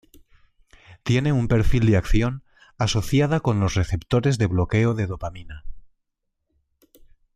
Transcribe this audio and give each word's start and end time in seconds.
Tiene 1.03 1.31
un 1.31 1.47
perfil 1.47 1.85
de 1.85 1.95
acción 1.95 2.43
asociada 2.79 3.39
con 3.39 3.59
los 3.59 3.75
receptores 3.75 4.39
de 4.39 4.47
bloqueo 4.47 4.95
de 4.95 5.05
dopamina. 5.05 5.63